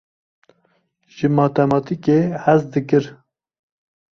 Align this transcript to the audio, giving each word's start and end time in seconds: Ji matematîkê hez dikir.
Ji 1.15 1.27
matematîkê 1.37 2.19
hez 2.43 2.61
dikir. 2.71 3.05